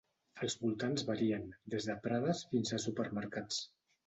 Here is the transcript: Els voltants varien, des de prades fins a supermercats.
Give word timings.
Els 0.45 0.53
voltants 0.61 1.05
varien, 1.09 1.45
des 1.75 1.87
de 1.91 1.97
prades 2.07 2.43
fins 2.55 2.75
a 2.79 2.81
supermercats. 2.89 3.63